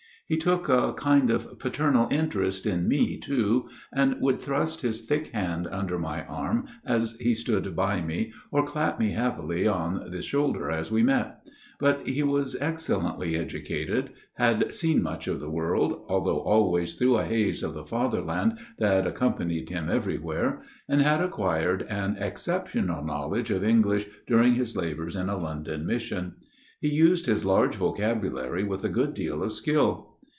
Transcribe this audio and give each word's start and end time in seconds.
He 0.27 0.37
took 0.37 0.69
a 0.69 0.93
kind 0.93 1.29
of 1.29 1.59
paternal 1.59 2.07
interest 2.09 2.65
in 2.65 2.87
me 2.87 3.17
too, 3.19 3.67
and 3.91 4.15
would 4.21 4.39
thrust 4.39 4.79
his 4.79 5.01
thick 5.01 5.27
hand 5.33 5.67
under 5.69 5.99
my 5.99 6.25
arm 6.25 6.67
as 6.85 7.17
he 7.19 7.33
stood 7.33 7.75
by 7.75 7.99
me, 8.01 8.31
or 8.49 8.63
clap 8.63 8.97
me 8.97 9.11
heavily 9.11 9.67
on 9.67 10.09
the 10.09 10.21
shoulder 10.21 10.71
as 10.71 10.89
we 10.89 11.03
met. 11.03 11.41
But 11.81 12.07
he 12.07 12.23
was 12.23 12.55
excellently 12.61 13.35
educated, 13.35 14.11
had 14.35 14.73
seen 14.73 15.03
much 15.03 15.27
of 15.27 15.41
the 15.41 15.49
world, 15.49 16.05
although 16.07 16.39
always 16.39 16.95
through 16.95 17.17
a 17.17 17.25
haze 17.25 17.61
of 17.61 17.73
the 17.73 17.83
Fatherland 17.83 18.57
that 18.79 19.05
accompanied 19.05 19.69
him 19.69 19.89
everywhere, 19.89 20.61
and 20.87 21.01
had 21.01 21.19
acquired 21.19 21.81
an 21.89 22.15
exceptional 22.17 23.03
knowledge 23.03 23.51
of 23.51 23.65
III 23.65 23.67
\ 23.67 23.67
V2 23.67 23.67
254 23.67 23.67
A 23.67 23.67
MIRROR 23.67 23.95
OF 23.97 23.99
SHALOTT 23.99 24.23
English 24.23 24.25
during 24.27 24.53
his 24.53 24.77
labours 24.77 25.15
in 25.17 25.27
a 25.27 25.37
London 25.37 25.85
mission. 25.85 26.35
He 26.79 26.87
used 26.89 27.25
his 27.25 27.43
large 27.43 27.75
vocabulary 27.75 28.63
with 28.63 28.85
a 28.85 28.87
good 28.89 29.13
deal 29.13 29.43
of 29.43 29.51
skill. 29.51 30.07